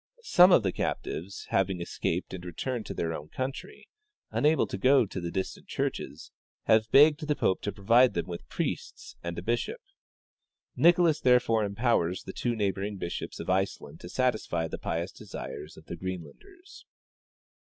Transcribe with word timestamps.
Some 0.23 0.51
of 0.51 0.63
the 0.63 0.71
captives, 0.71 1.45
having 1.51 1.79
escaped 1.79 2.33
and 2.33 2.43
returned 2.43 2.87
to 2.87 2.95
their 2.95 3.13
own 3.13 3.29
country, 3.29 3.87
unable 4.31 4.65
to 4.65 4.77
go 4.79 5.05
to 5.05 5.21
the 5.21 5.29
distant 5.29 5.67
churches, 5.67 6.31
have 6.63 6.89
begged 6.89 7.27
the 7.27 7.35
pope 7.35 7.61
to 7.61 7.71
provide 7.71 8.15
them 8.15 8.25
with 8.25 8.49
]3riests 8.49 9.13
and 9.21 9.37
a 9.37 9.43
bishop. 9.43 9.79
Nicolas 10.75 11.19
therefore 11.21 11.63
empowers 11.63 12.23
the 12.23 12.33
two 12.33 12.55
neighboring 12.55 12.97
bishops 12.97 13.39
of 13.39 13.51
Iceland 13.51 13.99
to 13.99 14.09
satisfy 14.09 14.67
the 14.67 14.79
j)ious 14.79 15.11
desires 15.13 15.77
of 15.77 15.85
the 15.85 15.95
Greenlanders. 15.97 16.83